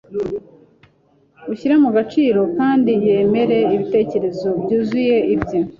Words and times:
eshyire 1.53 1.75
mu 1.83 1.89
geciro 1.97 2.41
kendi 2.57 2.91
yemere 3.05 3.57
ibitekerezo 3.75 4.47
byuzuze 4.61 5.13
ibye. 5.33 5.59